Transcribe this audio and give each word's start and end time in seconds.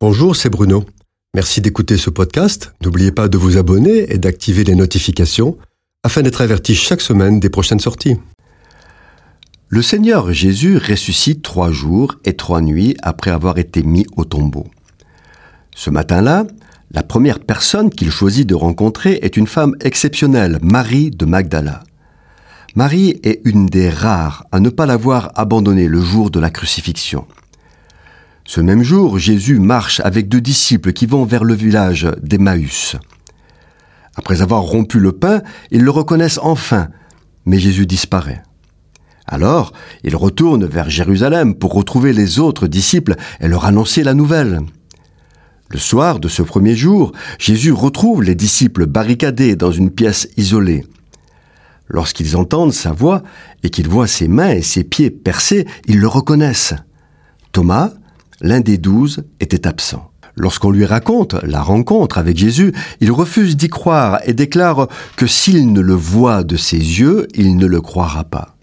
Bonjour, 0.00 0.36
c'est 0.36 0.48
Bruno. 0.48 0.84
Merci 1.34 1.60
d'écouter 1.60 1.96
ce 1.96 2.08
podcast. 2.08 2.72
N'oubliez 2.84 3.10
pas 3.10 3.26
de 3.26 3.36
vous 3.36 3.56
abonner 3.58 4.12
et 4.12 4.18
d'activer 4.18 4.62
les 4.62 4.76
notifications 4.76 5.58
afin 6.04 6.22
d'être 6.22 6.40
averti 6.40 6.76
chaque 6.76 7.00
semaine 7.00 7.40
des 7.40 7.50
prochaines 7.50 7.80
sorties. 7.80 8.14
Le 9.66 9.82
Seigneur 9.82 10.32
Jésus 10.32 10.78
ressuscite 10.78 11.42
trois 11.42 11.72
jours 11.72 12.14
et 12.24 12.34
trois 12.34 12.60
nuits 12.60 12.96
après 13.02 13.32
avoir 13.32 13.58
été 13.58 13.82
mis 13.82 14.06
au 14.16 14.24
tombeau. 14.24 14.68
Ce 15.74 15.90
matin-là, 15.90 16.46
la 16.92 17.02
première 17.02 17.40
personne 17.40 17.90
qu'il 17.90 18.12
choisit 18.12 18.48
de 18.48 18.54
rencontrer 18.54 19.18
est 19.22 19.36
une 19.36 19.48
femme 19.48 19.74
exceptionnelle, 19.80 20.60
Marie 20.62 21.10
de 21.10 21.26
Magdala. 21.26 21.82
Marie 22.76 23.18
est 23.24 23.40
une 23.44 23.66
des 23.66 23.90
rares 23.90 24.46
à 24.52 24.60
ne 24.60 24.70
pas 24.70 24.86
l'avoir 24.86 25.32
abandonné 25.34 25.88
le 25.88 26.00
jour 26.00 26.30
de 26.30 26.38
la 26.38 26.50
crucifixion. 26.50 27.26
Ce 28.48 28.62
même 28.62 28.82
jour, 28.82 29.18
Jésus 29.18 29.58
marche 29.58 30.00
avec 30.00 30.26
deux 30.26 30.40
disciples 30.40 30.94
qui 30.94 31.04
vont 31.04 31.26
vers 31.26 31.44
le 31.44 31.52
village 31.52 32.08
d'Emmaüs. 32.22 32.96
Après 34.16 34.40
avoir 34.40 34.62
rompu 34.62 35.00
le 35.00 35.12
pain, 35.12 35.42
ils 35.70 35.82
le 35.82 35.90
reconnaissent 35.90 36.40
enfin, 36.42 36.88
mais 37.44 37.58
Jésus 37.58 37.84
disparaît. 37.84 38.42
Alors, 39.26 39.74
ils 40.02 40.16
retournent 40.16 40.64
vers 40.64 40.88
Jérusalem 40.88 41.56
pour 41.56 41.74
retrouver 41.74 42.14
les 42.14 42.38
autres 42.38 42.68
disciples 42.68 43.16
et 43.40 43.48
leur 43.48 43.66
annoncer 43.66 44.02
la 44.02 44.14
nouvelle. 44.14 44.60
Le 45.68 45.78
soir 45.78 46.18
de 46.18 46.28
ce 46.28 46.40
premier 46.40 46.74
jour, 46.74 47.12
Jésus 47.38 47.72
retrouve 47.72 48.22
les 48.22 48.34
disciples 48.34 48.86
barricadés 48.86 49.56
dans 49.56 49.72
une 49.72 49.90
pièce 49.90 50.26
isolée. 50.38 50.86
Lorsqu'ils 51.86 52.34
entendent 52.34 52.72
sa 52.72 52.92
voix 52.92 53.22
et 53.62 53.68
qu'ils 53.68 53.90
voient 53.90 54.06
ses 54.06 54.26
mains 54.26 54.52
et 54.52 54.62
ses 54.62 54.84
pieds 54.84 55.10
percés, 55.10 55.66
ils 55.86 56.00
le 56.00 56.08
reconnaissent. 56.08 56.72
Thomas, 57.52 57.92
l'un 58.40 58.60
des 58.60 58.78
douze, 58.78 59.24
était 59.40 59.66
absent. 59.66 60.10
Lorsqu'on 60.36 60.70
lui 60.70 60.84
raconte 60.84 61.34
la 61.42 61.60
rencontre 61.62 62.18
avec 62.18 62.36
Jésus, 62.36 62.72
il 63.00 63.10
refuse 63.10 63.56
d'y 63.56 63.68
croire 63.68 64.20
et 64.24 64.34
déclare 64.34 64.86
que 65.16 65.26
s'il 65.26 65.72
ne 65.72 65.80
le 65.80 65.94
voit 65.94 66.44
de 66.44 66.56
ses 66.56 66.76
yeux, 66.76 67.26
il 67.34 67.56
ne 67.56 67.66
le 67.66 67.80
croira 67.80 68.22
pas. 68.22 68.54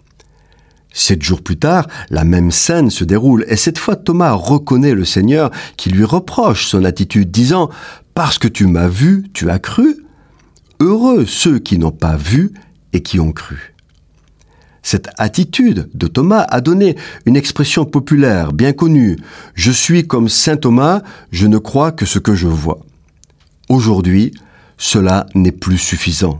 Sept 0.94 1.22
jours 1.22 1.42
plus 1.42 1.58
tard, 1.58 1.86
la 2.08 2.24
même 2.24 2.50
scène 2.50 2.88
se 2.88 3.04
déroule 3.04 3.44
et 3.48 3.56
cette 3.56 3.76
fois 3.76 3.96
Thomas 3.96 4.32
reconnaît 4.32 4.94
le 4.94 5.04
Seigneur 5.04 5.50
qui 5.76 5.90
lui 5.90 6.04
reproche 6.04 6.66
son 6.66 6.84
attitude 6.84 7.30
disant⁇ 7.30 7.66
Parce 8.14 8.38
que 8.38 8.48
tu 8.48 8.66
m'as 8.66 8.88
vu, 8.88 9.26
tu 9.34 9.50
as 9.50 9.58
cru?⁇ 9.58 9.88
Heureux 10.80 11.26
ceux 11.26 11.58
qui 11.58 11.78
n'ont 11.78 11.90
pas 11.90 12.16
vu 12.16 12.52
et 12.94 13.02
qui 13.02 13.20
ont 13.20 13.32
cru. 13.32 13.75
Cette 14.86 15.08
attitude 15.18 15.90
de 15.94 16.06
Thomas 16.06 16.46
a 16.48 16.60
donné 16.60 16.94
une 17.24 17.34
expression 17.34 17.84
populaire 17.84 18.52
bien 18.52 18.72
connue. 18.72 19.16
Je 19.56 19.72
suis 19.72 20.06
comme 20.06 20.28
Saint 20.28 20.56
Thomas, 20.56 21.02
je 21.32 21.48
ne 21.48 21.58
crois 21.58 21.90
que 21.90 22.06
ce 22.06 22.20
que 22.20 22.36
je 22.36 22.46
vois. 22.46 22.78
Aujourd'hui, 23.68 24.30
cela 24.78 25.26
n'est 25.34 25.50
plus 25.50 25.78
suffisant. 25.78 26.38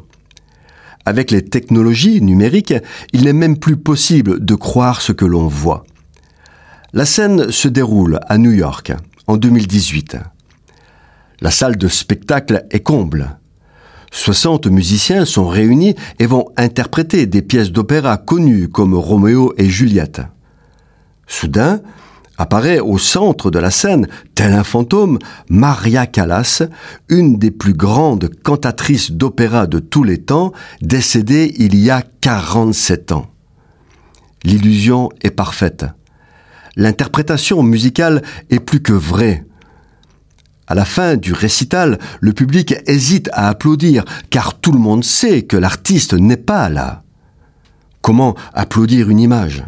Avec 1.04 1.32
les 1.32 1.44
technologies 1.44 2.22
numériques, 2.22 2.74
il 3.12 3.24
n'est 3.24 3.32
même 3.32 3.58
plus 3.58 3.76
possible 3.76 4.38
de 4.38 4.54
croire 4.54 5.00
ce 5.00 5.10
que 5.10 5.24
l'on 5.24 5.48
voit. 5.48 5.84
La 6.92 7.04
scène 7.04 7.50
se 7.50 7.66
déroule 7.66 8.20
à 8.28 8.38
New 8.38 8.52
York 8.52 8.92
en 9.26 9.38
2018. 9.38 10.18
La 11.40 11.50
salle 11.50 11.76
de 11.76 11.88
spectacle 11.88 12.64
est 12.70 12.84
comble. 12.84 13.38
60 14.10 14.66
musiciens 14.66 15.24
sont 15.24 15.46
réunis 15.46 15.94
et 16.18 16.26
vont 16.26 16.48
interpréter 16.56 17.26
des 17.26 17.42
pièces 17.42 17.72
d'opéra 17.72 18.16
connues 18.16 18.68
comme 18.68 18.94
Roméo 18.94 19.52
et 19.58 19.68
Juliette. 19.68 20.22
Soudain, 21.26 21.80
apparaît 22.38 22.80
au 22.80 22.98
centre 22.98 23.50
de 23.50 23.58
la 23.58 23.70
scène, 23.70 24.08
tel 24.34 24.52
un 24.52 24.64
fantôme, 24.64 25.18
Maria 25.48 26.06
Callas, 26.06 26.62
une 27.08 27.38
des 27.38 27.50
plus 27.50 27.72
grandes 27.72 28.30
cantatrices 28.42 29.12
d'opéra 29.12 29.66
de 29.66 29.78
tous 29.78 30.04
les 30.04 30.18
temps, 30.18 30.52
décédée 30.82 31.54
il 31.58 31.76
y 31.76 31.90
a 31.90 32.02
47 32.20 33.12
ans. 33.12 33.26
L'illusion 34.44 35.08
est 35.22 35.30
parfaite. 35.30 35.86
L'interprétation 36.76 37.62
musicale 37.62 38.22
est 38.50 38.60
plus 38.60 38.82
que 38.82 38.92
vraie. 38.92 39.44
À 40.68 40.74
la 40.74 40.84
fin 40.84 41.16
du 41.16 41.32
récital, 41.32 41.98
le 42.20 42.32
public 42.32 42.74
hésite 42.86 43.30
à 43.32 43.48
applaudir, 43.48 44.04
car 44.30 44.58
tout 44.58 44.72
le 44.72 44.80
monde 44.80 45.04
sait 45.04 45.42
que 45.42 45.56
l'artiste 45.56 46.14
n'est 46.14 46.36
pas 46.36 46.68
là. 46.68 47.04
Comment 48.00 48.34
applaudir 48.52 49.08
une 49.08 49.20
image? 49.20 49.64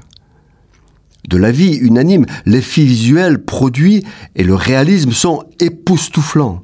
De 1.28 1.36
la 1.36 1.52
vie 1.52 1.76
unanime, 1.76 2.26
l'effet 2.46 2.82
visuel 2.82 3.38
produit 3.44 4.04
et 4.34 4.42
le 4.42 4.54
réalisme 4.54 5.12
sont 5.12 5.44
époustouflants. 5.60 6.62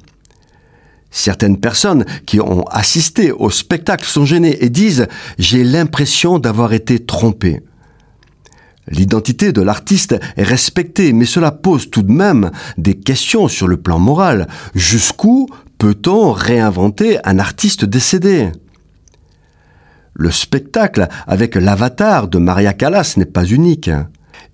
Certaines 1.11 1.57
personnes 1.57 2.05
qui 2.25 2.41
ont 2.41 2.65
assisté 2.65 3.31
au 3.31 3.49
spectacle 3.49 4.05
sont 4.05 4.25
gênées 4.25 4.65
et 4.65 4.69
disent⁇ 4.69 5.01
J'ai 5.37 5.63
l'impression 5.63 6.39
d'avoir 6.39 6.73
été 6.73 6.99
trompé⁇ 6.99 7.51
L'identité 8.87 9.51
de 9.51 9.61
l'artiste 9.61 10.15
est 10.37 10.43
respectée, 10.43 11.11
mais 11.13 11.25
cela 11.25 11.51
pose 11.51 11.89
tout 11.89 12.03
de 12.03 12.11
même 12.11 12.51
des 12.77 12.95
questions 12.95 13.47
sur 13.47 13.67
le 13.67 13.77
plan 13.77 13.99
moral. 13.99 14.47
Jusqu'où 14.75 15.47
peut-on 15.77 16.31
réinventer 16.31 17.17
un 17.25 17.39
artiste 17.39 17.85
décédé? 17.85 18.51
Le 20.13 20.31
spectacle 20.31 21.07
avec 21.27 21.55
l'avatar 21.55 22.27
de 22.27 22.37
Maria 22.37 22.73
Callas 22.73 23.15
n'est 23.17 23.25
pas 23.25 23.45
unique. 23.45 23.89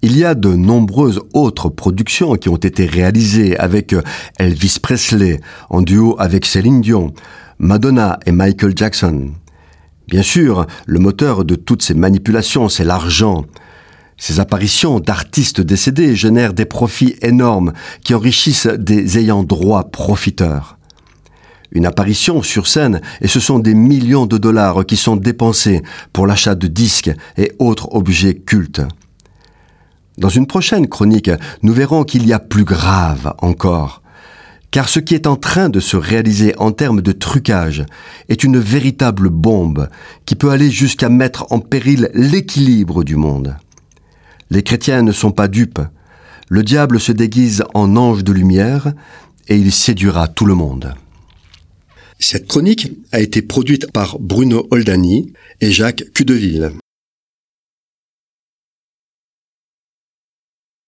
Il 0.01 0.17
y 0.17 0.25
a 0.25 0.33
de 0.33 0.55
nombreuses 0.55 1.21
autres 1.33 1.69
productions 1.69 2.35
qui 2.35 2.49
ont 2.49 2.55
été 2.55 2.85
réalisées 2.85 3.55
avec 3.57 3.93
Elvis 4.39 4.77
Presley, 4.81 5.39
en 5.69 5.81
duo 5.81 6.15
avec 6.17 6.45
Céline 6.45 6.81
Dion, 6.81 7.13
Madonna 7.59 8.19
et 8.25 8.31
Michael 8.31 8.75
Jackson. 8.75 9.29
Bien 10.07 10.23
sûr, 10.23 10.65
le 10.87 10.99
moteur 10.99 11.45
de 11.45 11.53
toutes 11.53 11.83
ces 11.83 11.93
manipulations, 11.93 12.67
c'est 12.67 12.83
l'argent. 12.83 13.45
Ces 14.21 14.39
apparitions 14.39 14.99
d'artistes 14.99 15.61
décédés 15.61 16.15
génèrent 16.15 16.53
des 16.53 16.65
profits 16.65 17.15
énormes 17.23 17.73
qui 18.03 18.13
enrichissent 18.13 18.67
des 18.67 19.17
ayants 19.17 19.41
droit 19.41 19.85
profiteurs. 19.85 20.77
Une 21.71 21.87
apparition 21.87 22.43
sur 22.43 22.67
scène 22.67 23.01
et 23.21 23.27
ce 23.27 23.39
sont 23.39 23.57
des 23.57 23.73
millions 23.73 24.27
de 24.27 24.37
dollars 24.37 24.85
qui 24.85 24.95
sont 24.95 25.15
dépensés 25.15 25.81
pour 26.13 26.27
l'achat 26.27 26.53
de 26.53 26.67
disques 26.67 27.09
et 27.35 27.53
autres 27.57 27.95
objets 27.95 28.35
cultes. 28.35 28.83
Dans 30.19 30.29
une 30.29 30.45
prochaine 30.45 30.87
chronique, 30.87 31.31
nous 31.63 31.73
verrons 31.73 32.03
qu'il 32.03 32.27
y 32.27 32.31
a 32.31 32.37
plus 32.37 32.63
grave 32.63 33.33
encore. 33.39 34.03
Car 34.69 34.87
ce 34.87 34.99
qui 34.99 35.15
est 35.15 35.25
en 35.25 35.35
train 35.35 35.69
de 35.69 35.79
se 35.79 35.97
réaliser 35.97 36.53
en 36.59 36.71
termes 36.71 37.01
de 37.01 37.11
trucage 37.11 37.87
est 38.29 38.43
une 38.43 38.59
véritable 38.59 39.29
bombe 39.29 39.89
qui 40.27 40.35
peut 40.35 40.51
aller 40.51 40.69
jusqu'à 40.69 41.09
mettre 41.09 41.47
en 41.49 41.57
péril 41.57 42.11
l'équilibre 42.13 43.03
du 43.03 43.15
monde. 43.15 43.55
Les 44.51 44.63
chrétiens 44.63 45.01
ne 45.01 45.13
sont 45.13 45.31
pas 45.31 45.47
dupes. 45.47 45.79
Le 46.49 46.61
diable 46.61 46.99
se 46.99 47.13
déguise 47.13 47.63
en 47.73 47.95
ange 47.95 48.25
de 48.25 48.33
lumière 48.33 48.93
et 49.47 49.55
il 49.55 49.71
séduira 49.71 50.27
tout 50.27 50.45
le 50.45 50.55
monde. 50.55 50.93
Cette 52.19 52.47
chronique 52.47 52.91
a 53.13 53.21
été 53.21 53.41
produite 53.41 53.89
par 53.93 54.19
Bruno 54.19 54.67
Oldani 54.69 55.31
et 55.61 55.71
Jacques 55.71 56.03
Cudeville. 56.13 56.73